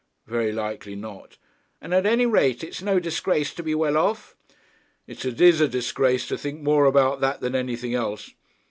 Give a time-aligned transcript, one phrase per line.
[0.25, 1.37] 'Very likely not.'
[1.79, 4.35] 'And at any rate, it is no disgrace to be well off.'
[5.05, 8.31] 'It is a disgrace to think more about that than anything else.